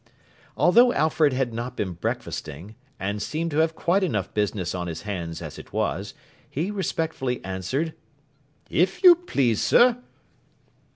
Although 0.57 0.91
Alfred 0.93 1.31
had 1.31 1.53
not 1.53 1.77
been 1.77 1.93
breakfasting, 1.93 2.73
and 2.99 3.21
seemed 3.21 3.51
to 3.51 3.57
have 3.59 3.75
quite 3.75 4.01
enough 4.03 4.33
business 4.33 4.73
on 4.73 4.87
his 4.87 5.03
hands 5.03 5.43
as 5.43 5.59
it 5.59 5.71
was, 5.73 6.15
he 6.49 6.71
respectfully 6.71 7.39
answered: 7.45 7.93
'If 8.67 9.03
you 9.03 9.13
please, 9.13 9.61
sir. 9.61 9.99